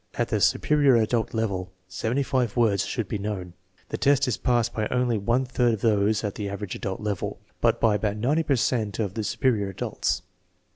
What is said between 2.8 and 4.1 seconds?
should be known. The